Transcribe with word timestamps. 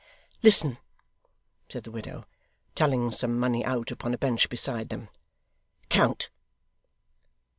'Listen,' 0.41 0.79
said 1.69 1.83
the 1.83 1.91
widow, 1.91 2.25
telling 2.73 3.11
some 3.11 3.37
money 3.39 3.63
out, 3.63 3.91
upon 3.91 4.15
a 4.15 4.17
bench 4.17 4.49
beside 4.49 4.89
them. 4.89 5.09
'Count. 5.89 6.31